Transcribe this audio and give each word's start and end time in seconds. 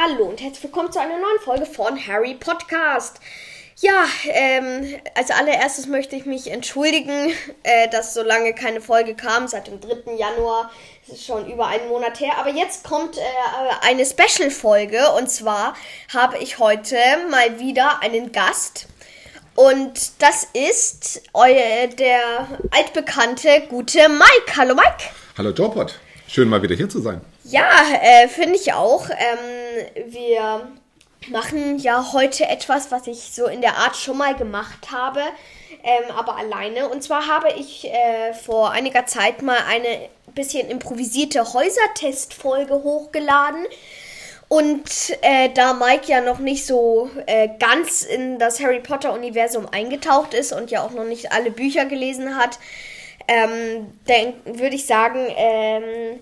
Hallo 0.00 0.26
und 0.26 0.40
herzlich 0.40 0.62
willkommen 0.62 0.92
zu 0.92 1.00
einer 1.00 1.18
neuen 1.18 1.40
Folge 1.40 1.66
von 1.66 1.98
Harry 2.06 2.34
Podcast. 2.34 3.16
Ja, 3.80 4.04
ähm, 4.28 4.94
als 5.16 5.32
allererstes 5.32 5.88
möchte 5.88 6.14
ich 6.14 6.24
mich 6.24 6.52
entschuldigen, 6.52 7.32
äh, 7.64 7.88
dass 7.88 8.14
so 8.14 8.22
lange 8.22 8.54
keine 8.54 8.80
Folge 8.80 9.16
kam, 9.16 9.48
seit 9.48 9.66
dem 9.66 9.80
3. 9.80 10.14
Januar. 10.16 10.70
Das 11.04 11.16
ist 11.16 11.26
schon 11.26 11.50
über 11.50 11.66
einen 11.66 11.88
Monat 11.88 12.20
her. 12.20 12.34
Aber 12.38 12.50
jetzt 12.50 12.84
kommt 12.84 13.16
äh, 13.16 13.20
eine 13.80 14.06
Special-Folge 14.06 15.00
und 15.18 15.28
zwar 15.32 15.74
habe 16.14 16.38
ich 16.38 16.60
heute 16.60 16.94
mal 17.28 17.58
wieder 17.58 18.00
einen 18.00 18.30
Gast. 18.30 18.86
Und 19.56 20.22
das 20.22 20.46
ist 20.52 21.22
euer, 21.32 21.88
der 21.88 22.46
altbekannte 22.70 23.62
gute 23.68 24.08
Mike. 24.08 24.56
Hallo 24.56 24.76
Mike. 24.76 25.10
Hallo 25.36 25.50
Jobot. 25.50 25.98
Schön 26.28 26.48
mal 26.48 26.62
wieder 26.62 26.76
hier 26.76 26.88
zu 26.88 27.00
sein. 27.00 27.20
Ja, 27.50 27.70
äh, 28.02 28.28
finde 28.28 28.56
ich 28.56 28.74
auch. 28.74 29.08
Ähm, 29.08 30.12
wir 30.12 30.68
machen 31.28 31.78
ja 31.78 32.12
heute 32.12 32.46
etwas, 32.46 32.90
was 32.90 33.06
ich 33.06 33.30
so 33.32 33.46
in 33.46 33.62
der 33.62 33.78
Art 33.78 33.96
schon 33.96 34.18
mal 34.18 34.34
gemacht 34.34 34.90
habe, 34.92 35.20
ähm, 35.82 36.14
aber 36.14 36.36
alleine. 36.36 36.90
Und 36.90 37.02
zwar 37.02 37.26
habe 37.26 37.48
ich 37.58 37.86
äh, 37.86 38.34
vor 38.34 38.72
einiger 38.72 39.06
Zeit 39.06 39.40
mal 39.40 39.56
eine 39.66 40.10
bisschen 40.34 40.68
improvisierte 40.68 41.54
Häusertestfolge 41.54 42.82
hochgeladen. 42.82 43.64
Und 44.48 45.16
äh, 45.22 45.48
da 45.48 45.72
Mike 45.72 46.06
ja 46.06 46.20
noch 46.20 46.40
nicht 46.40 46.66
so 46.66 47.08
äh, 47.24 47.48
ganz 47.58 48.02
in 48.02 48.38
das 48.38 48.60
Harry 48.60 48.80
Potter-Universum 48.80 49.66
eingetaucht 49.72 50.34
ist 50.34 50.52
und 50.52 50.70
ja 50.70 50.82
auch 50.82 50.90
noch 50.90 51.04
nicht 51.04 51.32
alle 51.32 51.50
Bücher 51.50 51.86
gelesen 51.86 52.36
hat, 52.36 52.58
ähm, 53.26 53.86
würde 54.44 54.74
ich 54.74 54.84
sagen, 54.86 55.26
ähm, 55.34 56.20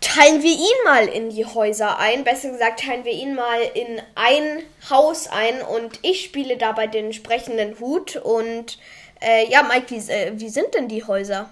teilen 0.00 0.42
wir 0.42 0.52
ihn 0.52 0.84
mal 0.84 1.06
in 1.06 1.30
die 1.30 1.44
Häuser 1.44 1.98
ein. 1.98 2.24
Besser 2.24 2.50
gesagt, 2.50 2.80
teilen 2.80 3.04
wir 3.04 3.12
ihn 3.12 3.34
mal 3.34 3.60
in 3.74 4.00
ein 4.14 4.62
Haus 4.88 5.28
ein 5.28 5.62
und 5.62 5.98
ich 6.02 6.24
spiele 6.24 6.56
dabei 6.56 6.86
den 6.86 7.06
entsprechenden 7.06 7.78
Hut. 7.80 8.16
Und 8.16 8.78
äh, 9.20 9.50
ja, 9.50 9.62
Mike, 9.62 9.90
wie, 9.90 10.10
äh, 10.10 10.32
wie 10.36 10.48
sind 10.48 10.74
denn 10.74 10.88
die 10.88 11.04
Häuser? 11.04 11.50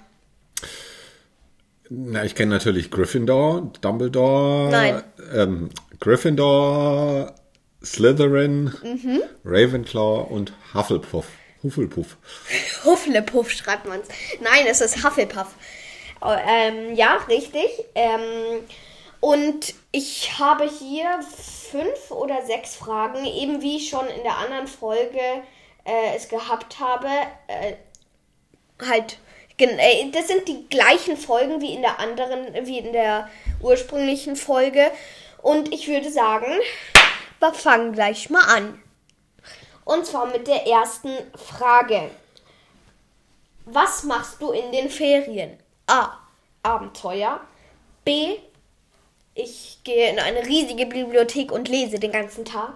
Na, 1.91 2.25
ich 2.25 2.34
kenne 2.34 2.53
natürlich 2.53 2.91
Gryffindor, 2.91 3.73
Dumbledore, 3.81 4.70
Nein. 4.70 5.03
Ähm, 5.34 5.70
Gryffindor, 6.01 7.34
Slytherin, 7.83 8.73
mhm. 8.83 9.23
Ravenclaw 9.45 10.30
und 10.30 10.53
Hufflepuff. 10.75 11.27
Hufflepuff. 11.62 12.17
Hufflepuff 12.84 13.51
schreibt 13.51 13.86
man's. 13.86 14.06
Nein, 14.41 14.67
es 14.69 14.80
ist 14.80 15.05
Hufflepuff. 15.05 15.55
Oh, 16.20 16.34
ähm, 16.47 16.94
ja, 16.94 17.16
richtig. 17.28 17.69
Ähm, 17.94 18.66
und 19.20 19.74
ich 19.92 20.38
habe 20.38 20.69
hier 20.69 21.20
fünf 21.22 22.11
oder 22.11 22.44
sechs 22.47 22.77
Fragen, 22.77 23.24
eben 23.24 23.62
wie 23.62 23.77
ich 23.77 23.88
schon 23.88 24.06
in 24.06 24.22
der 24.22 24.36
anderen 24.39 24.66
Folge 24.66 25.20
äh, 25.84 26.16
es 26.16 26.28
gehabt 26.28 26.78
habe. 26.80 27.08
Äh, 27.46 27.74
halt, 28.86 29.19
äh, 29.58 30.11
das 30.11 30.28
sind 30.28 30.46
die 30.48 30.69
gleichen 30.69 31.16
Folgen 31.16 31.61
wie 31.61 31.74
in 31.74 31.83
der 31.83 31.98
anderen, 31.98 32.66
wie 32.66 32.78
in 32.78 32.92
der 32.92 33.28
ursprünglichen 33.61 34.36
Folge. 34.36 34.91
Und 35.42 35.72
ich 35.72 35.89
würde 35.89 36.11
sagen, 36.11 36.52
wir 37.41 37.55
fangen 37.55 37.92
gleich 37.92 38.30
mal 38.30 38.44
an. 38.44 38.83
Und 39.84 40.06
zwar 40.06 40.27
mit 40.27 40.46
der 40.46 40.66
ersten 40.66 41.16
Frage. 41.34 42.11
Was 43.64 44.02
machst 44.05 44.41
du 44.41 44.50
in 44.52 44.72
den 44.72 44.91
Ferien? 44.91 45.58
A. 45.89 46.19
Abenteuer. 46.62 47.41
B. 48.05 48.36
Ich 49.34 49.81
gehe 49.84 50.11
in 50.11 50.19
eine 50.19 50.47
riesige 50.47 50.86
Bibliothek 50.86 51.53
und 51.53 51.69
lese 51.69 51.98
den 51.98 52.12
ganzen 52.12 52.45
Tag. 52.45 52.75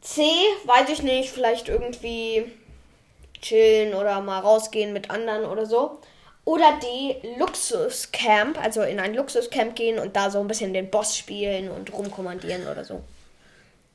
C. 0.00 0.22
Weiß 0.64 0.88
ich 0.88 1.02
nicht, 1.02 1.30
vielleicht 1.30 1.68
irgendwie 1.68 2.44
chillen 3.40 3.94
oder 3.94 4.20
mal 4.20 4.40
rausgehen 4.40 4.92
mit 4.92 5.10
anderen 5.10 5.44
oder 5.44 5.66
so. 5.66 6.00
Oder 6.44 6.78
D. 6.82 7.16
Luxuscamp, 7.38 8.62
also 8.62 8.82
in 8.82 9.00
ein 9.00 9.14
Luxuscamp 9.14 9.74
gehen 9.76 9.98
und 9.98 10.14
da 10.14 10.30
so 10.30 10.40
ein 10.40 10.48
bisschen 10.48 10.74
den 10.74 10.90
Boss 10.90 11.16
spielen 11.16 11.70
und 11.70 11.92
rumkommandieren 11.92 12.66
oder 12.66 12.84
so. 12.84 13.02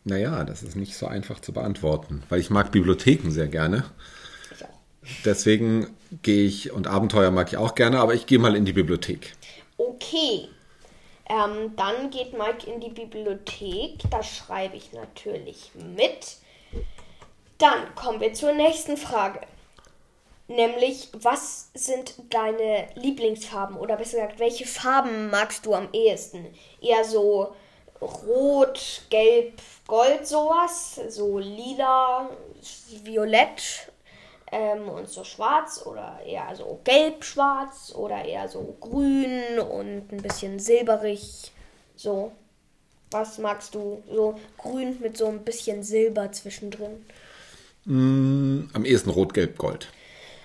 Naja, 0.04 0.44
das 0.44 0.64
ist 0.64 0.76
nicht 0.76 0.96
so 0.96 1.06
einfach 1.06 1.40
zu 1.40 1.54
beantworten, 1.54 2.24
weil 2.30 2.40
ich 2.40 2.50
mag 2.50 2.72
Bibliotheken 2.72 3.30
sehr 3.30 3.48
gerne. 3.48 3.84
Deswegen 5.26 5.96
gehe 6.24 6.46
ich, 6.46 6.72
und 6.72 6.88
Abenteuer 6.88 7.32
mag 7.32 7.50
ich 7.50 7.58
auch 7.58 7.76
gerne, 7.76 8.00
aber 8.00 8.14
ich 8.14 8.26
gehe 8.26 8.40
mal 8.40 8.56
in 8.56 8.66
die 8.66 8.74
Bibliothek. 8.74 9.34
Okay. 9.78 10.48
Ähm, 11.30 11.76
dann 11.76 12.10
geht 12.10 12.34
Mike 12.34 12.70
in 12.70 12.80
die 12.80 12.90
Bibliothek. 12.90 14.00
Das 14.10 14.28
schreibe 14.28 14.76
ich 14.76 14.94
natürlich 14.94 15.72
mit. 15.76 16.38
Dann 17.60 17.94
kommen 17.94 18.20
wir 18.20 18.34
zur 18.34 18.54
nächsten 18.54 18.98
Frage. 18.98 19.42
Nämlich, 20.48 21.10
was 21.14 21.70
sind 21.76 22.16
deine 22.32 22.88
Lieblingsfarben? 22.96 23.78
Oder 23.78 23.98
besser 23.98 24.18
gesagt, 24.18 24.40
welche 24.40 24.66
Farben 24.66 25.30
magst 25.30 25.68
du 25.68 25.76
am 25.76 25.90
ehesten? 25.94 26.48
Eher 26.82 27.04
so 27.04 27.54
rot, 28.02 29.04
gelb, 29.12 29.62
gold, 29.86 30.26
sowas? 30.26 31.00
So 31.10 31.38
lila, 31.38 32.32
violett 33.04 33.89
ähm, 34.52 34.90
und 34.90 35.08
so 35.08 35.24
schwarz 35.24 35.84
oder 35.86 36.20
eher 36.26 36.56
so 36.56 36.80
gelb-schwarz 36.84 37.94
oder 37.96 38.24
eher 38.26 38.48
so 38.48 38.76
grün 38.80 39.60
und 39.60 40.12
ein 40.12 40.22
bisschen 40.22 40.60
silberig. 40.60 41.52
So. 41.96 42.32
Was 43.12 43.40
magst 43.40 43.74
du? 43.74 44.04
So 44.12 44.36
grün 44.58 45.00
mit 45.02 45.18
so 45.18 45.28
ein 45.28 45.44
bisschen 45.44 45.82
Silber 45.82 46.32
zwischendrin. 46.32 47.06
Mm, 47.86 48.70
am 48.74 48.86
ehesten 48.86 49.10
rot, 49.10 49.34
gelb, 49.34 49.58
gold. 49.58 49.92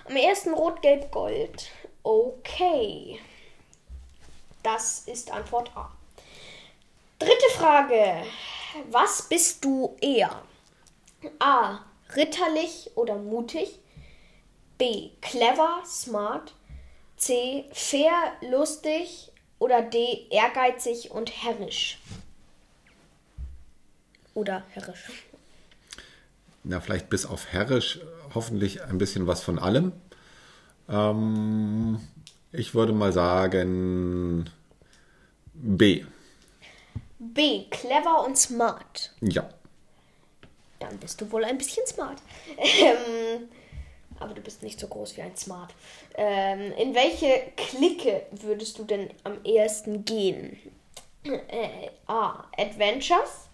Am 0.09 0.15
ehesten 0.15 0.53
rot, 0.53 0.81
gelb, 0.81 1.11
gold. 1.11 1.67
Okay. 2.01 3.19
Das 4.63 5.03
ist 5.05 5.31
Antwort 5.31 5.69
A. 5.75 5.91
Dritte 7.19 7.49
Frage. 7.55 8.23
Was 8.89 9.29
bist 9.29 9.63
du 9.63 9.95
eher? 10.01 10.41
A. 11.39 11.79
Ritterlich 12.15 12.91
oder 12.95 13.15
mutig? 13.15 13.79
B. 14.77 15.11
Clever, 15.21 15.83
smart. 15.85 16.53
C. 17.17 17.65
Fair, 17.71 18.33
lustig. 18.49 19.31
Oder 19.59 19.81
D. 19.81 20.27
Ehrgeizig 20.29 21.11
und 21.11 21.31
herrisch. 21.43 21.99
Oder 24.33 24.63
herrisch. 24.71 25.25
Na, 26.63 26.81
vielleicht 26.81 27.09
bis 27.09 27.25
auf 27.25 27.47
herrisch 27.47 27.99
hoffentlich 28.33 28.83
ein 28.83 28.97
bisschen 28.97 29.27
was 29.27 29.41
von 29.41 29.59
allem. 29.59 29.93
Ähm, 30.89 31.99
ich 32.51 32.75
würde 32.75 32.91
mal 32.91 33.13
sagen 33.13 34.49
B. 35.53 36.03
B. 37.19 37.65
Clever 37.69 38.25
und 38.25 38.37
smart. 38.37 39.13
Ja. 39.21 39.49
Dann 40.79 40.97
bist 40.97 41.21
du 41.21 41.31
wohl 41.31 41.45
ein 41.45 41.57
bisschen 41.57 41.85
smart. 41.87 42.17
Ähm, 42.57 43.49
aber 44.25 44.33
du 44.33 44.41
bist 44.41 44.63
nicht 44.63 44.79
so 44.79 44.87
groß 44.87 45.17
wie 45.17 45.21
ein 45.21 45.37
Smart. 45.37 45.73
Ähm, 46.15 46.73
in 46.77 46.95
welche 46.95 47.41
Clique 47.55 48.23
würdest 48.31 48.79
du 48.79 48.83
denn 48.83 49.09
am 49.23 49.37
ehesten 49.43 50.03
gehen? 50.03 50.57
Äh, 51.23 51.89
A. 52.07 52.43
Adventures. 52.57 53.47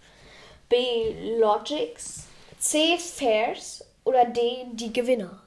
B. 0.68 0.76
Logics. 1.38 2.24
C. 2.58 2.98
Fairs. 2.98 3.84
Oder 4.04 4.24
D. 4.24 4.40
Die 4.72 4.92
Gewinner. 4.92 5.40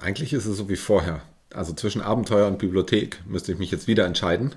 Eigentlich 0.00 0.32
ist 0.32 0.46
es 0.46 0.56
so 0.56 0.68
wie 0.68 0.76
vorher. 0.76 1.22
Also 1.54 1.72
zwischen 1.74 2.00
Abenteuer 2.00 2.48
und 2.48 2.58
Bibliothek 2.58 3.20
müsste 3.26 3.52
ich 3.52 3.58
mich 3.58 3.70
jetzt 3.70 3.86
wieder 3.86 4.06
entscheiden. 4.06 4.54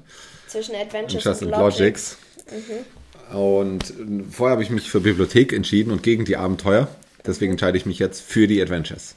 Zwischen 0.47 0.75
Adventures 0.75 1.41
und, 1.41 1.53
und 1.53 1.59
Logics. 1.59 2.17
Mhm. 2.49 3.37
Und 3.37 3.93
vorher 4.31 4.53
habe 4.53 4.63
ich 4.63 4.69
mich 4.69 4.89
für 4.89 5.01
Bibliothek 5.01 5.53
entschieden 5.53 5.91
und 5.91 6.01
gegen 6.03 6.25
die 6.25 6.37
Abenteuer. 6.37 6.87
Deswegen 7.25 7.53
entscheide 7.53 7.77
ich 7.77 7.85
mich 7.85 7.99
jetzt 7.99 8.21
für 8.21 8.47
die 8.47 8.61
Adventures. 8.61 9.15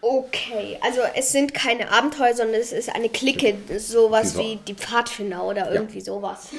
Okay, 0.00 0.78
also 0.82 1.00
es 1.14 1.32
sind 1.32 1.54
keine 1.54 1.90
Abenteuer, 1.90 2.34
sondern 2.34 2.60
es 2.60 2.72
ist 2.72 2.94
eine 2.94 3.08
Clique, 3.08 3.56
sowas 3.78 4.36
wie 4.36 4.56
die 4.56 4.74
Pfadfinder 4.74 5.42
oder 5.44 5.72
irgendwie 5.72 6.00
ja. 6.00 6.04
sowas. 6.04 6.50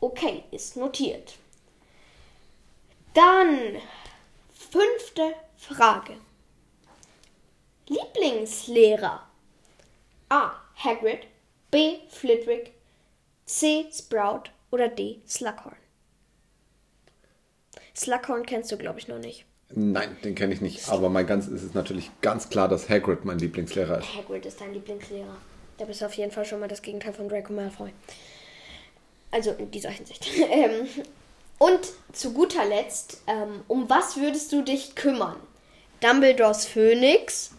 Okay, 0.00 0.44
ist 0.50 0.78
notiert. 0.78 1.34
Dann 3.12 3.76
fünfte 4.70 5.34
Frage. 5.58 6.14
Lieblingslehrer. 7.88 9.26
A. 10.30 10.52
Hagrid. 10.76 11.26
B. 11.70 11.98
Flitwick. 12.08 12.72
C. 13.44 13.86
Sprout. 13.92 14.44
Oder 14.70 14.88
D. 14.88 15.20
Slughorn. 15.26 15.79
Slughorn 17.96 18.46
kennst 18.46 18.70
du, 18.72 18.76
glaube 18.76 18.98
ich, 18.98 19.08
noch 19.08 19.18
nicht. 19.18 19.44
Nein, 19.72 20.16
den 20.24 20.34
kenne 20.34 20.52
ich 20.52 20.60
nicht. 20.60 20.88
Aber 20.88 21.08
mein 21.10 21.26
ganz 21.26 21.46
ist 21.46 21.62
es 21.62 21.74
natürlich 21.74 22.10
ganz 22.22 22.48
klar, 22.48 22.68
dass 22.68 22.88
Hagrid 22.88 23.24
mein 23.24 23.38
Lieblingslehrer 23.38 23.98
ist. 23.98 24.16
Hagrid 24.16 24.44
ist 24.46 24.60
dein 24.60 24.72
Lieblingslehrer. 24.72 25.36
Da 25.78 25.84
bist 25.84 26.00
du 26.00 26.06
auf 26.06 26.14
jeden 26.14 26.32
Fall 26.32 26.44
schon 26.44 26.60
mal 26.60 26.68
das 26.68 26.82
Gegenteil 26.82 27.12
von 27.12 27.28
Draco 27.28 27.52
Malfoy. 27.52 27.90
Also 29.30 29.52
in 29.52 29.70
dieser 29.70 29.90
Hinsicht. 29.90 30.28
ähm, 30.50 30.88
und 31.58 31.80
zu 32.12 32.32
guter 32.32 32.64
Letzt, 32.64 33.22
ähm, 33.26 33.62
um 33.68 33.88
was 33.88 34.16
würdest 34.16 34.50
du 34.52 34.62
dich 34.62 34.94
kümmern? 34.96 35.36
Dumbledores 36.00 36.66
Phönix, 36.66 37.52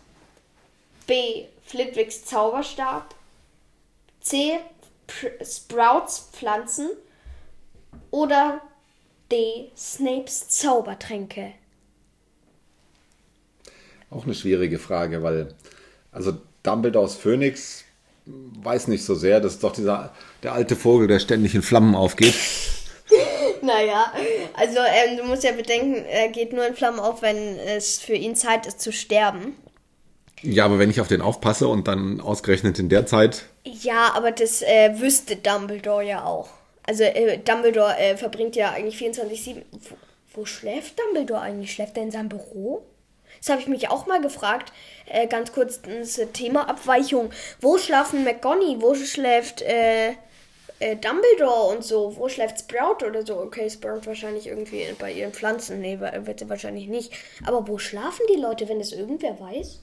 B. 1.07 1.45
Flitwicks 1.63 2.25
Zauberstab, 2.25 3.15
C. 4.19 4.59
Pr 5.07 5.45
Sprouts 5.45 6.29
Pflanzen 6.33 6.89
oder 8.11 8.61
D. 9.31 9.71
Snapes 9.77 10.49
Zaubertränke? 10.49 11.53
Auch 14.09 14.25
eine 14.25 14.35
schwierige 14.35 14.77
Frage, 14.77 15.23
weil 15.23 15.53
also 16.11 16.33
Dumbledores 16.63 17.15
Phönix 17.15 17.85
weiß 18.25 18.87
nicht 18.87 19.03
so 19.03 19.15
sehr. 19.15 19.39
Das 19.39 19.53
ist 19.53 19.63
doch 19.63 19.71
dieser 19.71 20.13
der 20.43 20.53
alte 20.53 20.75
Vogel, 20.75 21.07
der 21.07 21.19
ständig 21.19 21.55
in 21.55 21.61
Flammen 21.61 21.95
aufgeht. 21.95 22.35
Naja, 23.63 24.11
also 24.55 24.79
ähm, 24.79 25.17
du 25.17 25.23
musst 25.23 25.43
ja 25.43 25.51
bedenken, 25.51 26.03
er 26.05 26.29
geht 26.29 26.51
nur 26.51 26.65
in 26.65 26.73
Flammen 26.73 26.99
auf, 26.99 27.21
wenn 27.21 27.59
es 27.59 27.99
für 27.99 28.15
ihn 28.15 28.35
Zeit 28.35 28.65
ist 28.65 28.81
zu 28.81 28.91
sterben. 28.91 29.55
Ja, 30.41 30.65
aber 30.65 30.79
wenn 30.79 30.89
ich 30.89 30.99
auf 30.99 31.07
den 31.07 31.21
aufpasse 31.21 31.67
und 31.67 31.87
dann 31.87 32.21
ausgerechnet 32.21 32.79
in 32.79 32.89
der 32.89 33.05
Zeit. 33.05 33.45
Ja, 33.63 34.13
aber 34.15 34.31
das 34.31 34.63
äh, 34.63 34.99
wüsste 34.99 35.35
Dumbledore 35.35 36.03
ja 36.03 36.25
auch. 36.25 36.49
Also 36.91 37.05
äh, 37.05 37.37
Dumbledore 37.37 37.97
äh, 37.97 38.17
verbringt 38.17 38.57
ja 38.57 38.71
eigentlich 38.71 38.97
24-7. 38.97 39.63
Wo, 39.71 39.95
wo, 40.33 40.45
schläft 40.45 40.99
Dumbledore 40.99 41.39
eigentlich? 41.39 41.71
Schläft 41.71 41.95
er 41.95 42.03
in 42.03 42.11
seinem 42.11 42.27
Büro? 42.27 42.83
Das 43.39 43.47
habe 43.47 43.61
ich 43.61 43.69
mich 43.69 43.89
auch 43.89 44.07
mal 44.07 44.19
gefragt. 44.19 44.73
Äh, 45.05 45.27
ganz 45.27 45.53
kurz 45.53 45.79
das 45.81 46.19
Thema 46.33 46.67
Abweichung. 46.67 47.31
Wo 47.61 47.77
schlafen 47.77 48.25
McGonny? 48.25 48.81
Wo 48.81 48.93
schläft 48.93 49.61
äh, 49.61 50.09
äh, 50.79 50.97
Dumbledore 50.97 51.73
und 51.73 51.85
so? 51.85 52.17
Wo 52.17 52.27
schläft 52.27 52.59
Sprout 52.59 53.05
oder 53.05 53.25
so? 53.25 53.37
Okay, 53.39 53.69
Sprout 53.69 54.01
wahrscheinlich 54.03 54.47
irgendwie 54.47 54.85
bei 54.99 55.13
ihren 55.13 55.31
Pflanzen. 55.31 55.79
Nee, 55.79 55.97
wird 55.97 56.39
sie 56.39 56.49
wahrscheinlich 56.49 56.89
nicht. 56.89 57.13
Aber 57.45 57.65
wo 57.69 57.77
schlafen 57.77 58.25
die 58.35 58.41
Leute, 58.41 58.67
wenn 58.67 58.81
es 58.81 58.91
irgendwer 58.91 59.39
weiß? 59.39 59.79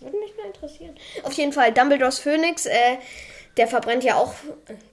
Würde 0.00 0.18
mich 0.18 0.36
mal 0.36 0.48
interessieren. 0.48 0.94
Auf 1.22 1.32
jeden 1.32 1.54
Fall, 1.54 1.72
Dumbledores 1.72 2.18
Phönix, 2.18 2.66
äh, 2.66 2.98
der 3.56 3.66
verbrennt 3.66 4.04
ja 4.04 4.16
auch, 4.16 4.34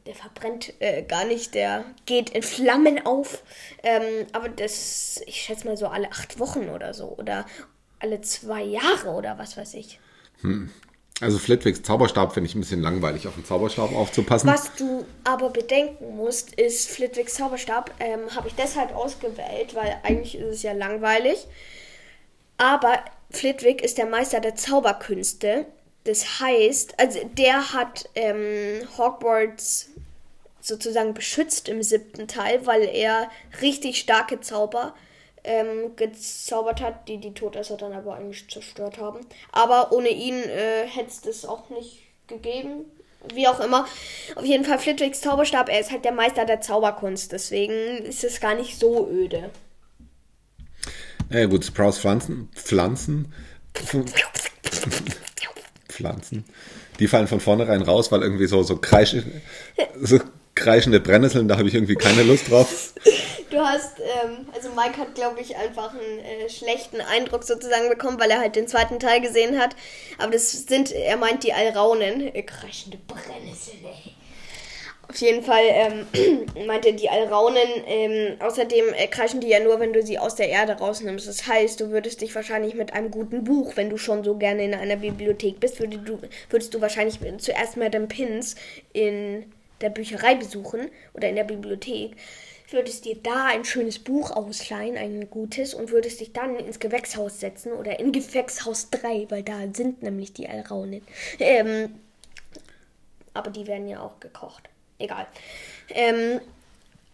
der 0.05 0.15
verbrennt 0.15 0.73
äh, 0.79 1.03
gar 1.03 1.25
nicht, 1.25 1.53
der 1.53 1.83
geht 2.05 2.29
in 2.29 2.43
Flammen 2.43 3.05
auf. 3.05 3.43
Ähm, 3.83 4.27
aber 4.31 4.49
das, 4.49 5.21
ich 5.25 5.41
schätze 5.41 5.67
mal 5.67 5.77
so 5.77 5.87
alle 5.87 6.11
acht 6.11 6.39
Wochen 6.39 6.69
oder 6.69 6.93
so. 6.93 7.15
Oder 7.17 7.45
alle 7.99 8.21
zwei 8.21 8.63
Jahre 8.63 9.09
oder 9.09 9.37
was 9.37 9.57
weiß 9.57 9.73
ich. 9.75 9.99
Hm. 10.41 10.69
Also 11.21 11.37
Flitwicks 11.37 11.83
Zauberstab 11.83 12.33
finde 12.33 12.49
ich 12.49 12.55
ein 12.55 12.61
bisschen 12.61 12.81
langweilig, 12.81 13.27
auf 13.27 13.35
den 13.35 13.45
Zauberstab 13.45 13.93
aufzupassen. 13.93 14.49
Was 14.49 14.73
du 14.75 15.05
aber 15.23 15.51
bedenken 15.51 16.15
musst, 16.15 16.53
ist 16.55 16.89
Flitwicks 16.89 17.35
Zauberstab 17.35 17.91
ähm, 17.99 18.35
habe 18.35 18.47
ich 18.47 18.55
deshalb 18.55 18.95
ausgewählt, 18.95 19.75
weil 19.75 19.95
eigentlich 20.03 20.35
ist 20.35 20.55
es 20.55 20.63
ja 20.63 20.73
langweilig. 20.73 21.47
Aber 22.57 22.99
Flitwick 23.29 23.81
ist 23.81 23.97
der 23.97 24.05
Meister 24.05 24.39
der 24.39 24.55
Zauberkünste. 24.55 25.65
Das 26.05 26.39
heißt, 26.39 26.99
also 26.99 27.19
der 27.37 27.73
hat 27.73 28.09
ähm, 28.15 28.87
Hogwarts 28.97 29.89
sozusagen 30.59 31.13
beschützt 31.13 31.69
im 31.69 31.83
siebten 31.83 32.27
Teil, 32.27 32.65
weil 32.65 32.83
er 32.83 33.29
richtig 33.61 33.99
starke 33.99 34.39
Zauber 34.39 34.93
ähm, 35.43 35.95
gezaubert 35.95 36.81
hat, 36.81 37.07
die 37.07 37.17
die 37.17 37.33
Todesser 37.33 37.77
dann 37.77 37.93
aber 37.93 38.15
eigentlich 38.15 38.49
zerstört 38.49 38.97
haben. 38.97 39.19
Aber 39.51 39.91
ohne 39.91 40.09
ihn 40.09 40.35
äh, 40.35 40.87
hätte 40.87 41.09
es 41.09 41.21
das 41.21 41.45
auch 41.45 41.69
nicht 41.69 41.99
gegeben. 42.27 42.85
Wie 43.33 43.47
auch 43.47 43.61
immer. 43.61 43.87
Auf 44.35 44.43
jeden 44.43 44.65
Fall 44.65 44.79
Flitwicks 44.79 45.21
Zauberstab, 45.21 45.69
er 45.69 45.79
ist 45.79 45.91
halt 45.91 46.03
der 46.03 46.11
Meister 46.11 46.43
der 46.45 46.59
Zauberkunst, 46.59 47.31
deswegen 47.31 48.03
ist 48.03 48.23
es 48.23 48.41
gar 48.41 48.53
nicht 48.55 48.77
so 48.77 49.07
öde. 49.09 49.49
Ja 51.29 51.45
gut, 51.45 51.63
Sprouts 51.63 51.99
Pflanzen, 51.99 52.49
Pflanzen, 52.53 53.33
Pflanzen, 55.93 56.45
die 56.99 57.07
fallen 57.07 57.27
von 57.27 57.39
vornherein 57.39 57.81
raus, 57.81 58.11
weil 58.11 58.21
irgendwie 58.21 58.47
so, 58.47 58.63
so, 58.63 58.77
kreisch, 58.77 59.15
so 60.01 60.19
kreischende 60.55 60.99
Brennnesseln, 60.99 61.47
da 61.47 61.57
habe 61.57 61.67
ich 61.67 61.73
irgendwie 61.73 61.95
keine 61.95 62.23
Lust 62.23 62.49
drauf. 62.49 62.93
Du 63.49 63.59
hast, 63.59 63.99
ähm, 63.99 64.47
also 64.53 64.69
Mike 64.69 64.97
hat, 64.97 65.13
glaube 65.13 65.39
ich, 65.39 65.55
einfach 65.55 65.93
einen 65.93 66.19
äh, 66.19 66.49
schlechten 66.49 67.01
Eindruck 67.01 67.43
sozusagen 67.43 67.87
bekommen, 67.87 68.19
weil 68.19 68.31
er 68.31 68.39
halt 68.39 68.55
den 68.55 68.67
zweiten 68.67 68.99
Teil 68.99 69.21
gesehen 69.21 69.59
hat. 69.59 69.75
Aber 70.17 70.31
das 70.31 70.51
sind, 70.51 70.91
er 70.91 71.17
meint 71.17 71.43
die 71.43 71.53
Alraunen. 71.53 72.33
Äh, 72.33 72.41
kreischende 72.41 72.97
Brennnesseln. 73.07 73.77
Auf 75.13 75.21
jeden 75.21 75.43
Fall 75.43 75.63
ähm, 75.67 76.07
meinte 76.65 76.91
die 76.93 77.07
Alraunen, 77.07 77.67
ähm, 77.85 78.41
außerdem 78.41 78.93
äh, 78.95 79.07
kreischen 79.07 79.41
die 79.41 79.49
ja 79.49 79.59
nur, 79.59 79.79
wenn 79.79 79.93
du 79.93 80.01
sie 80.01 80.17
aus 80.17 80.33
der 80.33 80.49
Erde 80.49 80.73
rausnimmst. 80.73 81.27
Das 81.27 81.45
heißt, 81.45 81.79
du 81.79 81.91
würdest 81.91 82.21
dich 82.21 82.33
wahrscheinlich 82.33 82.73
mit 82.73 82.93
einem 82.93 83.11
guten 83.11 83.43
Buch, 83.43 83.73
wenn 83.75 83.91
du 83.91 83.97
schon 83.97 84.23
so 84.23 84.35
gerne 84.35 84.65
in 84.65 84.73
einer 84.73 84.95
Bibliothek 84.95 85.59
bist, 85.59 85.79
würdest 85.79 86.07
du, 86.07 86.19
würdest 86.49 86.73
du 86.73 86.81
wahrscheinlich 86.81 87.19
zuerst 87.37 87.77
Madame 87.77 88.07
Pins 88.07 88.55
in 88.91 89.51
der 89.81 89.89
Bücherei 89.89 90.33
besuchen 90.33 90.89
oder 91.13 91.29
in 91.29 91.35
der 91.35 91.43
Bibliothek 91.43 92.15
würdest 92.71 93.05
dir 93.05 93.17
da 93.21 93.45
ein 93.45 93.65
schönes 93.65 93.99
Buch 93.99 94.31
ausleihen, 94.31 94.97
ein 94.97 95.29
gutes, 95.29 95.75
und 95.75 95.91
würdest 95.91 96.21
dich 96.21 96.33
dann 96.33 96.55
ins 96.55 96.79
Gewächshaus 96.79 97.39
setzen 97.39 97.71
oder 97.73 97.99
in 97.99 98.11
Gewächshaus 98.11 98.89
3, 98.89 99.27
weil 99.29 99.43
da 99.43 99.59
sind 99.73 100.01
nämlich 100.01 100.33
die 100.33 100.49
Alraunen. 100.49 101.03
Ähm, 101.37 101.99
aber 103.35 103.51
die 103.51 103.67
werden 103.67 103.87
ja 103.87 104.01
auch 104.01 104.19
gekocht. 104.19 104.69
Egal. 104.99 105.27
Ähm, 105.89 106.39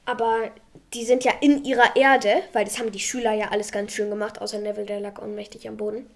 aber 0.05 0.51
die 0.93 1.05
sind 1.05 1.23
ja 1.23 1.33
in 1.41 1.63
ihrer 1.63 1.95
Erde, 1.95 2.41
weil 2.53 2.65
das 2.65 2.79
haben 2.79 2.91
die 2.91 2.99
Schüler 2.99 3.33
ja 3.33 3.49
alles 3.49 3.71
ganz 3.71 3.93
schön 3.93 4.09
gemacht, 4.09 4.41
außer 4.41 4.59
Neville, 4.59 4.85
der 4.85 4.99
lag 4.99 5.21
ohnmächtig 5.21 5.67
am 5.67 5.77
Boden. 5.77 6.09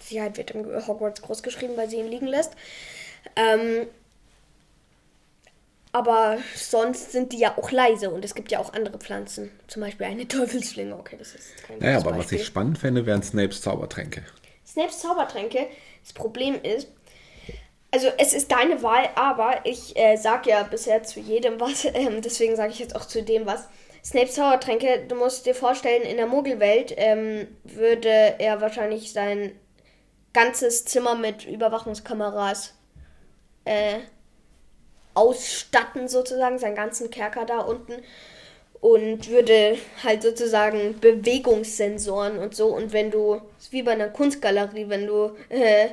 Sicherheit 0.00 0.36
wird 0.36 0.50
im 0.50 0.64
Hogwarts 0.86 1.22
groß 1.22 1.42
geschrieben, 1.42 1.76
weil 1.76 1.88
sie 1.88 1.96
ihn 1.96 2.08
liegen 2.08 2.26
lässt. 2.26 2.52
Ähm, 3.36 3.86
aber 5.92 6.38
sonst 6.56 7.12
sind 7.12 7.32
die 7.32 7.38
ja 7.38 7.56
auch 7.58 7.70
leise 7.70 8.10
und 8.10 8.24
es 8.24 8.34
gibt 8.34 8.50
ja 8.50 8.58
auch 8.58 8.72
andere 8.72 8.98
Pflanzen. 8.98 9.50
Zum 9.68 9.82
Beispiel 9.82 10.06
eine 10.06 10.26
Teufelsschlinge. 10.26 10.96
Okay, 10.96 11.16
das 11.18 11.34
ist 11.34 11.62
kein 11.62 11.78
Naja, 11.78 11.98
aber 11.98 12.12
Beispiel. 12.12 12.24
was 12.38 12.42
ich 12.42 12.46
spannend 12.46 12.78
fände, 12.78 13.04
wären 13.04 13.22
Snapes 13.22 13.60
Zaubertränke. 13.60 14.24
Snapes 14.66 15.00
Zaubertränke. 15.00 15.66
Das 16.02 16.14
Problem 16.14 16.60
ist, 16.62 16.88
also 17.92 18.08
es 18.18 18.32
ist 18.32 18.50
deine 18.50 18.82
Wahl, 18.82 19.08
aber 19.14 19.60
ich 19.64 19.96
äh, 19.96 20.16
sag 20.16 20.46
ja 20.46 20.62
bisher 20.62 21.02
zu 21.02 21.20
jedem 21.20 21.60
was, 21.60 21.84
ähm, 21.94 22.22
deswegen 22.22 22.56
sage 22.56 22.72
ich 22.72 22.78
jetzt 22.78 22.96
auch 22.96 23.04
zu 23.04 23.22
dem 23.22 23.46
was. 23.46 23.68
Snapes 24.04 24.34
Zaubertränke, 24.34 25.04
du 25.06 25.14
musst 25.14 25.46
dir 25.46 25.54
vorstellen, 25.54 26.02
in 26.02 26.16
der 26.16 26.26
Muggelwelt 26.26 26.92
ähm, 26.96 27.46
würde 27.62 28.08
er 28.08 28.60
wahrscheinlich 28.60 29.12
sein 29.12 29.52
ganzes 30.32 30.84
Zimmer 30.86 31.14
mit 31.14 31.46
Überwachungskameras 31.46 32.74
äh, 33.64 33.98
ausstatten, 35.14 36.08
sozusagen, 36.08 36.58
seinen 36.58 36.74
ganzen 36.74 37.10
Kerker 37.10 37.44
da 37.44 37.60
unten. 37.60 38.02
Und 38.80 39.28
würde 39.28 39.78
halt 40.02 40.24
sozusagen 40.24 40.98
Bewegungssensoren 40.98 42.38
und 42.38 42.56
so. 42.56 42.74
Und 42.74 42.92
wenn 42.92 43.12
du, 43.12 43.40
wie 43.70 43.82
bei 43.82 43.92
einer 43.92 44.08
Kunstgalerie, 44.08 44.88
wenn 44.88 45.06
du 45.06 45.36
äh, 45.50 45.90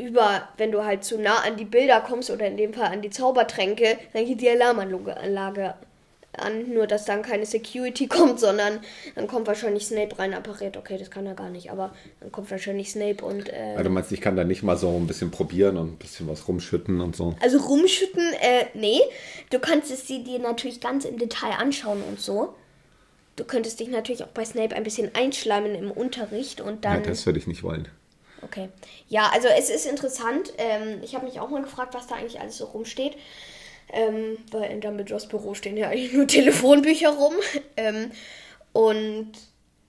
über, 0.00 0.48
wenn 0.56 0.72
du 0.72 0.84
halt 0.84 1.04
zu 1.04 1.18
nah 1.18 1.40
an 1.40 1.56
die 1.56 1.64
Bilder 1.64 2.00
kommst 2.00 2.30
oder 2.30 2.46
in 2.46 2.56
dem 2.56 2.72
Fall 2.72 2.92
an 2.92 3.02
die 3.02 3.10
Zaubertränke, 3.10 3.98
dann 4.12 4.24
geht 4.26 4.40
die 4.40 4.50
Alarmanlage 4.50 5.74
an, 6.38 6.72
nur 6.72 6.86
dass 6.86 7.04
dann 7.04 7.22
keine 7.22 7.46
Security 7.46 8.06
kommt, 8.08 8.40
sondern 8.40 8.80
dann 9.14 9.26
kommt 9.26 9.46
wahrscheinlich 9.46 9.86
Snape 9.86 10.18
rein 10.18 10.34
appariert. 10.34 10.76
Okay, 10.76 10.96
das 10.98 11.10
kann 11.10 11.26
er 11.26 11.34
gar 11.34 11.50
nicht, 11.50 11.70
aber 11.70 11.92
dann 12.20 12.32
kommt 12.32 12.50
wahrscheinlich 12.50 12.90
Snape 12.90 13.24
und. 13.24 13.48
Äh, 13.48 13.72
also 13.72 13.84
du 13.84 13.90
meinst, 13.90 14.12
ich 14.12 14.20
kann 14.20 14.36
da 14.36 14.44
nicht 14.44 14.62
mal 14.62 14.76
so 14.76 14.96
ein 14.96 15.06
bisschen 15.06 15.30
probieren 15.30 15.76
und 15.76 15.92
ein 15.92 15.96
bisschen 15.96 16.28
was 16.28 16.48
rumschütten 16.48 17.00
und 17.00 17.16
so? 17.16 17.34
Also 17.40 17.58
rumschütten, 17.58 18.32
äh, 18.40 18.66
nee. 18.74 19.00
Du 19.50 19.58
kannst 19.58 19.90
es 19.90 20.04
dir 20.04 20.38
natürlich 20.38 20.80
ganz 20.80 21.04
im 21.04 21.18
Detail 21.18 21.52
anschauen 21.58 22.02
und 22.08 22.20
so. 22.20 22.54
Du 23.36 23.44
könntest 23.44 23.80
dich 23.80 23.88
natürlich 23.88 24.22
auch 24.22 24.28
bei 24.28 24.44
Snape 24.44 24.74
ein 24.74 24.82
bisschen 24.82 25.14
einschleimen 25.14 25.74
im 25.74 25.90
Unterricht 25.90 26.60
und 26.60 26.84
dann. 26.84 27.02
Ja, 27.02 27.08
das 27.08 27.26
würde 27.26 27.38
ich 27.38 27.46
nicht 27.46 27.62
wollen. 27.62 27.88
Okay. 28.42 28.68
Ja, 29.08 29.30
also 29.32 29.48
es 29.48 29.70
ist 29.70 29.86
interessant. 29.86 30.52
Ähm, 30.58 31.00
ich 31.02 31.14
habe 31.14 31.26
mich 31.26 31.40
auch 31.40 31.50
mal 31.50 31.62
gefragt, 31.62 31.94
was 31.94 32.06
da 32.06 32.16
eigentlich 32.16 32.40
alles 32.40 32.56
so 32.56 32.66
rumsteht. 32.66 33.16
Ähm, 33.92 34.38
weil 34.52 34.70
in 34.70 34.80
Dumbledores 34.80 35.26
Büro 35.26 35.54
stehen 35.54 35.76
ja 35.76 35.88
eigentlich 35.88 36.12
nur 36.12 36.26
Telefonbücher 36.28 37.10
rum. 37.10 37.34
Ähm, 37.76 38.12
und 38.72 39.32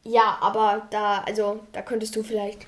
ja, 0.04 0.38
aber 0.42 0.88
da, 0.90 1.20
also 1.20 1.60
da 1.72 1.82
könntest 1.82 2.16
du 2.16 2.24
vielleicht 2.24 2.66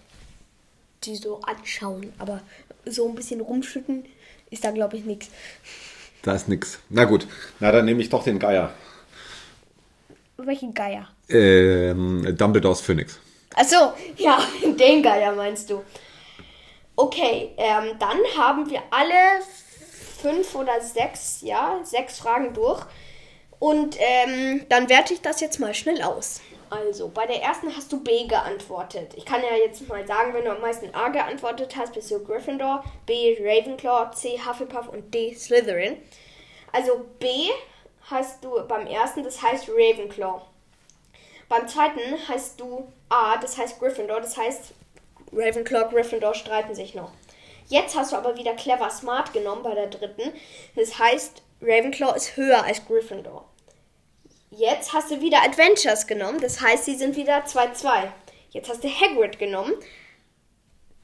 die 1.04 1.16
so 1.16 1.42
anschauen. 1.42 2.14
Aber 2.18 2.42
so 2.86 3.08
ein 3.08 3.16
bisschen 3.16 3.42
rumschütten 3.42 4.06
ist 4.52 4.64
da, 4.64 4.72
glaube 4.72 4.98
ich, 4.98 5.06
nichts. 5.06 5.30
Da 6.22 6.36
ist 6.36 6.48
nichts. 6.48 6.80
Na 6.90 7.06
gut, 7.06 7.28
na 7.60 7.72
dann 7.72 7.86
nehme 7.86 8.02
ich 8.02 8.10
doch 8.10 8.24
den 8.24 8.40
Geier. 8.40 8.74
Welchen 10.38 10.74
Geier? 10.74 11.08
Ähm, 11.30 12.36
Dumbledores 12.38 12.82
Phoenix. 12.82 13.20
Achso, 13.56 13.94
ja, 14.18 14.40
den 14.64 15.04
Geier 15.04 15.34
meinst 15.34 15.70
du. 15.70 15.84
Okay, 16.96 17.54
ähm, 17.58 17.98
dann 18.00 18.20
haben 18.38 18.70
wir 18.70 18.82
alle 18.92 19.42
fünf 20.22 20.56
oder 20.56 20.80
sechs, 20.80 21.42
ja, 21.42 21.80
sechs 21.84 22.20
Fragen 22.20 22.54
durch. 22.54 22.84
Und 23.60 23.98
ähm, 24.00 24.66
dann 24.70 24.90
werte 24.90 25.14
ich 25.14 25.22
das 25.22 25.40
jetzt 25.40 25.60
mal 25.60 25.74
schnell 25.74 26.02
aus. 26.02 26.42
Also, 26.70 27.10
bei 27.10 27.28
der 27.28 27.42
ersten 27.42 27.76
hast 27.76 27.92
du 27.92 28.04
B 28.04 28.26
geantwortet. 28.26 29.14
Ich 29.16 29.26
kann 29.26 29.42
ja 29.42 29.56
jetzt 29.56 29.88
mal 29.88 30.06
sagen, 30.08 30.34
wenn 30.34 30.44
du 30.44 30.52
am 30.52 30.62
meisten 30.62 30.94
A 30.96 31.10
geantwortet 31.10 31.76
hast, 31.78 31.94
bist 31.94 32.10
du 32.10 32.24
Gryffindor, 32.24 32.84
B 33.06 33.38
Ravenclaw, 33.40 34.12
C 34.12 34.40
Hufflepuff 34.44 34.90
und 34.90 35.14
D 35.14 35.36
Slytherin. 35.36 35.98
Also 36.72 37.06
B 37.20 37.28
hast 38.10 38.44
du 38.44 38.68
beim 38.68 38.88
ersten, 38.88 39.24
das 39.24 39.42
heißt 39.42 39.70
Ravenclaw. 39.70 40.42
Beim 41.50 41.68
zweiten 41.68 42.00
hast 42.28 42.60
du 42.60 42.92
A, 43.10 43.38
das 43.38 43.58
heißt 43.58 43.80
Gryffindor, 43.80 44.22
das 44.22 44.38
heißt 44.38 44.74
Ravenclaw, 45.32 45.90
Gryffindor 45.90 46.34
streiten 46.34 46.76
sich 46.76 46.96
noch. 46.96 47.12
Jetzt 47.68 47.96
hast 47.96 48.12
du 48.12 48.18
aber 48.18 48.38
wieder 48.38 48.54
clever 48.54 48.90
smart 48.90 49.34
genommen 49.34 49.64
bei 49.64 49.74
der 49.74 49.88
dritten. 49.88 50.34
Das 50.76 51.00
heißt, 51.00 51.42
Ravenclaw 51.62 52.16
ist 52.16 52.36
höher 52.38 52.64
als 52.64 52.86
Gryffindor. 52.86 53.46
Jetzt 54.52 54.94
hast 54.94 55.10
du 55.10 55.22
wieder 55.22 55.42
Adventures 55.44 56.06
genommen, 56.06 56.40
das 56.40 56.62
heißt, 56.62 56.86
sie 56.86 56.96
sind 56.96 57.16
wieder 57.16 57.44
2-2. 57.46 58.12
Jetzt 58.52 58.70
hast 58.70 58.84
du 58.84 58.88
Hagrid 58.88 59.40
genommen, 59.40 59.74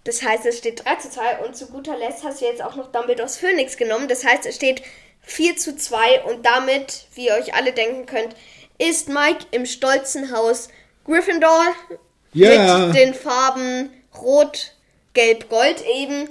das 0.04 0.22
heißt, 0.22 0.46
es 0.46 0.60
steht 0.60 0.86
3 0.86 0.96
zu 0.98 1.10
2 1.10 1.40
und 1.46 1.56
zu 1.56 1.68
guter 1.68 1.98
Letzt 1.98 2.24
hast 2.24 2.42
du 2.42 2.46
jetzt 2.46 2.62
auch 2.62 2.76
noch 2.76 2.92
Dumbledores 2.92 3.38
Phoenix 3.38 3.76
genommen, 3.76 4.08
das 4.08 4.24
heißt, 4.24 4.46
es 4.46 4.56
steht 4.56 4.84
4 5.22 5.58
zu 5.58 5.76
2 5.76 6.24
und 6.26 6.46
damit, 6.46 7.08
wie 7.16 7.28
ihr 7.28 7.34
euch 7.34 7.56
alle 7.56 7.74
denken 7.74 8.06
könnt, 8.06 8.36
ist 8.80 9.10
Mike 9.10 9.46
im 9.52 9.66
stolzen 9.66 10.32
Haus 10.36 10.70
Gryffindor 11.06 11.66
Ja. 12.34 12.88
mit 12.88 12.96
den 12.96 13.14
Farben 13.14 13.90
Rot, 14.18 14.74
Gelb, 15.14 15.50
Gold 15.50 15.84
eben 15.86 16.30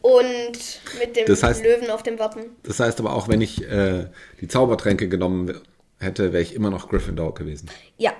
und 0.00 0.80
mit 0.98 1.16
dem 1.16 1.26
Das 1.26 1.42
heißt- 1.42 1.62
Löwen 1.62 1.90
auf 1.90 2.02
dem 2.02 2.18
Wappen. 2.18 2.44
Das 2.62 2.80
heißt 2.80 2.98
aber 3.00 3.14
auch, 3.14 3.28
wenn 3.28 3.40
ich 3.40 3.62
äh, 3.62 4.06
die 4.40 4.48
Zaubertränke 4.48 5.08
genommen 5.08 5.60
hätte, 5.98 6.32
wäre 6.32 6.42
ich 6.42 6.54
immer 6.54 6.70
noch 6.70 6.88
Gryffindor 6.88 7.34
gewesen. 7.34 7.70
Ja. 7.98 8.12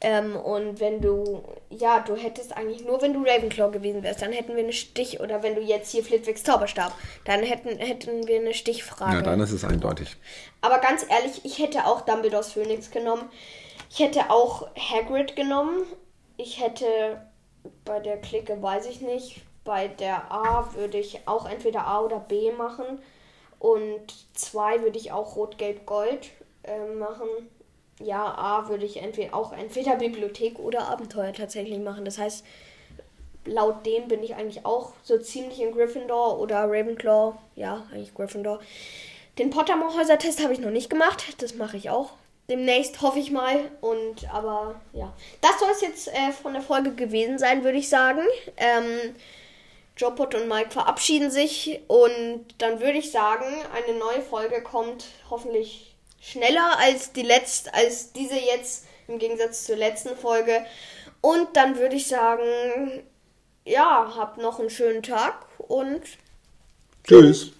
Ähm, 0.00 0.36
und 0.36 0.80
wenn 0.80 1.00
du, 1.00 1.42
ja, 1.78 2.00
du 2.00 2.16
hättest 2.16 2.56
eigentlich 2.56 2.84
nur, 2.84 3.00
wenn 3.02 3.12
du 3.12 3.20
Ravenclaw 3.20 3.70
gewesen 3.70 4.02
wärst, 4.02 4.22
dann 4.22 4.32
hätten 4.32 4.56
wir 4.56 4.62
eine 4.62 4.72
Stich, 4.72 5.20
oder 5.20 5.42
wenn 5.42 5.54
du 5.54 5.60
jetzt 5.60 5.90
hier 5.90 6.04
Flitwigs 6.04 6.42
Zauberstab, 6.42 6.92
dann 7.24 7.42
hätten, 7.42 7.78
hätten 7.78 8.26
wir 8.26 8.40
eine 8.40 8.54
Stichfrage. 8.54 9.16
Ja, 9.16 9.22
dann 9.22 9.40
ist 9.40 9.52
es 9.52 9.64
eindeutig. 9.64 10.16
Aber 10.60 10.78
ganz 10.78 11.04
ehrlich, 11.08 11.44
ich 11.44 11.58
hätte 11.58 11.86
auch 11.86 12.02
Dumbledores 12.02 12.52
Phoenix 12.52 12.90
genommen. 12.90 13.30
Ich 13.90 14.00
hätte 14.00 14.30
auch 14.30 14.68
Hagrid 14.76 15.36
genommen. 15.36 15.82
Ich 16.36 16.60
hätte 16.60 17.22
bei 17.84 18.00
der 18.00 18.20
Clique, 18.20 18.60
weiß 18.60 18.86
ich 18.86 19.00
nicht, 19.00 19.42
bei 19.64 19.88
der 19.88 20.30
A 20.30 20.74
würde 20.74 20.98
ich 20.98 21.26
auch 21.26 21.48
entweder 21.48 21.86
A 21.86 22.00
oder 22.00 22.20
B 22.20 22.52
machen. 22.52 23.00
Und 23.58 24.14
2 24.34 24.82
würde 24.82 24.98
ich 24.98 25.12
auch 25.12 25.36
Rot, 25.36 25.56
Gelb, 25.56 25.86
Gold 25.86 26.30
äh, 26.64 26.94
machen. 26.94 27.28
Ja, 28.00 28.34
A 28.36 28.68
würde 28.68 28.84
ich 28.84 28.96
entweder 28.96 29.34
auch 29.34 29.52
entweder 29.52 29.96
Bibliothek 29.96 30.58
oder 30.58 30.88
Abenteuer 30.88 31.32
tatsächlich 31.32 31.78
machen. 31.78 32.04
Das 32.04 32.18
heißt, 32.18 32.44
laut 33.44 33.86
dem 33.86 34.08
bin 34.08 34.22
ich 34.22 34.34
eigentlich 34.34 34.66
auch 34.66 34.92
so 35.02 35.18
ziemlich 35.18 35.60
in 35.60 35.72
Gryffindor 35.72 36.40
oder 36.40 36.64
Ravenclaw. 36.64 37.36
Ja, 37.54 37.86
eigentlich 37.92 38.14
Gryffindor. 38.14 38.60
Den 39.38 39.50
Pottermore-Häuser-Test 39.50 40.42
habe 40.42 40.52
ich 40.52 40.60
noch 40.60 40.70
nicht 40.70 40.90
gemacht. 40.90 41.24
Das 41.38 41.54
mache 41.54 41.76
ich 41.76 41.90
auch. 41.90 42.12
Demnächst 42.48 43.00
hoffe 43.00 43.18
ich 43.18 43.30
mal. 43.30 43.70
Und 43.80 44.32
aber 44.32 44.80
ja. 44.92 45.12
Das 45.40 45.58
soll 45.60 45.70
es 45.72 45.80
jetzt 45.80 46.08
äh, 46.08 46.32
von 46.32 46.52
der 46.52 46.62
Folge 46.62 46.94
gewesen 46.94 47.38
sein, 47.38 47.64
würde 47.64 47.78
ich 47.78 47.88
sagen. 47.88 48.22
Ähm, 48.56 49.14
Jopot 49.96 50.34
und 50.34 50.48
Mike 50.48 50.70
verabschieden 50.70 51.30
sich. 51.30 51.80
Und 51.88 52.46
dann 52.58 52.80
würde 52.80 52.98
ich 52.98 53.10
sagen, 53.10 53.46
eine 53.72 53.98
neue 53.98 54.20
Folge 54.20 54.62
kommt 54.62 55.06
hoffentlich 55.30 55.93
schneller 56.24 56.78
als 56.78 57.12
die 57.12 57.22
letzte, 57.22 57.72
als 57.74 58.12
diese 58.12 58.38
jetzt 58.38 58.86
im 59.08 59.18
Gegensatz 59.18 59.64
zur 59.64 59.76
letzten 59.76 60.16
Folge. 60.16 60.64
Und 61.20 61.56
dann 61.56 61.78
würde 61.78 61.96
ich 61.96 62.06
sagen, 62.06 63.04
ja, 63.64 64.14
habt 64.16 64.38
noch 64.38 64.58
einen 64.58 64.70
schönen 64.70 65.02
Tag 65.02 65.46
und 65.58 66.02
Tschüss. 67.04 67.52